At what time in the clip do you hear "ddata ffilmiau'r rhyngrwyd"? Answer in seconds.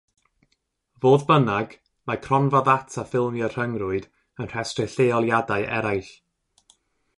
2.69-4.09